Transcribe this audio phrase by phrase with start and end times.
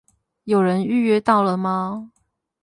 [0.45, 2.11] 有人預約到了嗎？